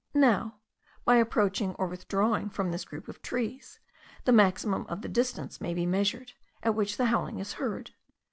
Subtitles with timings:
[0.15, 0.55] Now,
[1.05, 3.79] by approaching or withdrawing from this group of trees,
[4.25, 7.91] the maximum of the distance may be measured, at which the howling is heard.